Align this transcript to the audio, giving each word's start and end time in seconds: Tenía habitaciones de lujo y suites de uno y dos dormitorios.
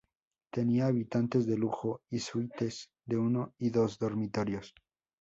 Tenía 0.51 0.87
habitaciones 0.87 1.45
de 1.45 1.57
lujo 1.59 2.01
y 2.09 2.17
suites 2.17 2.89
de 3.05 3.17
uno 3.17 3.53
y 3.59 3.69
dos 3.69 3.99
dormitorios. 3.99 4.73